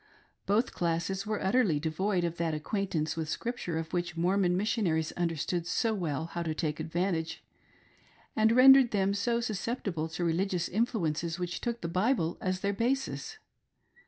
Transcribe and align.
Both 0.47 0.73
classes 0.73 1.27
were 1.27 1.43
utterly 1.43 1.79
devoid 1.79 2.23
of 2.23 2.37
that 2.37 2.55
acquaintance 2.55 3.15
with 3.15 3.29
Scripture 3.29 3.77
of 3.77 3.93
which 3.93 4.15
the 4.15 4.19
Mormon 4.19 4.57
Missionaries 4.57 5.11
understood 5.11 5.67
so 5.67 5.93
well 5.93 6.25
how 6.25 6.41
to 6.41 6.55
take 6.55 6.79
advantage, 6.79 7.43
and 8.35 8.49
which 8.49 8.57
rendered 8.57 8.89
them 8.89 9.13
so 9.13 9.39
sus 9.41 9.59
ceptible 9.59 10.11
to 10.13 10.25
religious 10.25 10.67
influences 10.67 11.37
which 11.37 11.61
took 11.61 11.81
the 11.81 11.87
Bible 11.87 12.39
as 12.41 12.61
their 12.61 12.73
basis. 12.73 13.37